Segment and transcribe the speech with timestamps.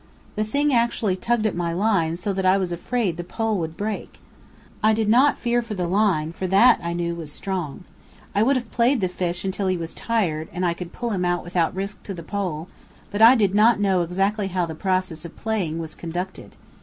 [0.35, 3.77] The thing actually tugged at my line so that I was afraid the pole would
[3.77, 4.17] break.
[4.81, 7.83] I did not fear for the line, for that, I knew, was strong.
[8.33, 11.23] I would have played the fish until he was tired, and I could pull him
[11.23, 12.67] out without risk to the pole,
[13.11, 16.55] but I did not know exactly how the process of "playing" was conducted.